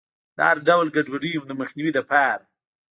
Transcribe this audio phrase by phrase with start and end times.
[0.37, 2.43] د هر ډول ګډوډیو د مخنیوي لپاره.